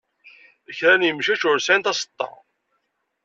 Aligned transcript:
Kra 0.77 0.93
n 0.99 1.07
yemcac 1.07 1.41
ur 1.49 1.57
sɛin 1.59 1.83
taseḍḍa. 1.85 2.31